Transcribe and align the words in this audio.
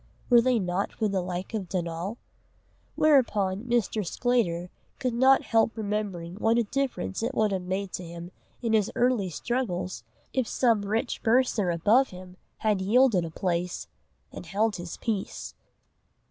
Were 0.31 0.41
they 0.41 0.57
not 0.57 0.91
for 0.91 1.07
the 1.07 1.21
like 1.21 1.53
of 1.53 1.69
Donal? 1.69 2.17
Whereupon 2.95 3.65
Mr. 3.65 4.03
Sclater 4.03 4.71
could 4.97 5.13
not 5.13 5.43
help 5.43 5.77
remembering 5.77 6.37
what 6.37 6.57
a 6.57 6.63
difference 6.63 7.21
it 7.21 7.35
would 7.35 7.51
have 7.51 7.61
made 7.61 7.91
to 7.93 8.03
him 8.03 8.31
in 8.63 8.73
his 8.73 8.91
early 8.95 9.29
struggles, 9.29 10.03
if 10.33 10.47
some 10.47 10.81
rich 10.81 11.21
bursar 11.21 11.69
above 11.69 12.07
him 12.09 12.35
had 12.57 12.81
yielded 12.81 13.25
a 13.25 13.29
place 13.29 13.85
and 14.31 14.47
held 14.47 14.77
his 14.77 14.97
peace. 14.97 15.53